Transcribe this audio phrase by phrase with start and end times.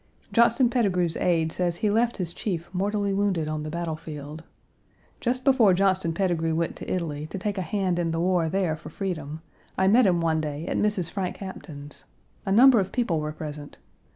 [0.33, 4.41] Johnston Pettigrew's aide says he left his chief mortally wounded on the battle field.
[5.19, 8.75] Just before Johnston Pettigrew went to Italy to take a hand in the war there
[8.75, 9.41] for freedom,
[9.77, 11.11] I met him one day at Mrs.
[11.11, 12.05] Frank Hampton's.
[12.47, 13.77] A number of people were present.